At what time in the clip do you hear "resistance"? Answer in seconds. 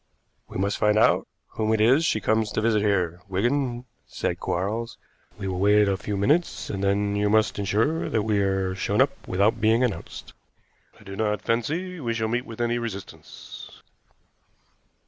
12.79-13.83